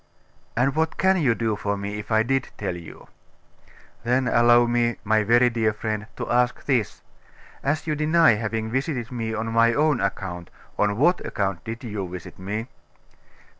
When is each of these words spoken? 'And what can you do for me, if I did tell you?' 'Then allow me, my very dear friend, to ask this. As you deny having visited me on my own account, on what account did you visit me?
'And 0.57 0.75
what 0.75 0.97
can 0.97 1.17
you 1.21 1.35
do 1.35 1.55
for 1.55 1.77
me, 1.77 1.99
if 1.99 2.09
I 2.11 2.23
did 2.23 2.49
tell 2.57 2.75
you?' 2.75 3.07
'Then 4.03 4.27
allow 4.27 4.65
me, 4.65 4.95
my 5.03 5.23
very 5.23 5.47
dear 5.51 5.73
friend, 5.73 6.07
to 6.15 6.27
ask 6.31 6.65
this. 6.65 7.03
As 7.61 7.85
you 7.85 7.93
deny 7.93 8.31
having 8.33 8.71
visited 8.71 9.11
me 9.11 9.35
on 9.35 9.51
my 9.53 9.75
own 9.75 10.01
account, 10.01 10.49
on 10.79 10.97
what 10.97 11.23
account 11.23 11.63
did 11.65 11.83
you 11.83 12.09
visit 12.09 12.39
me? 12.39 12.67